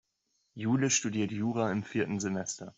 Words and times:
Jule 0.55 0.89
studiert 0.89 1.31
Jura 1.31 1.71
im 1.71 1.83
vierten 1.83 2.19
Semester. 2.19 2.69